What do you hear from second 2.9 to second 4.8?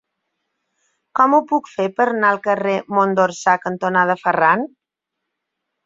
Mont d'Orsà cantonada Ferran?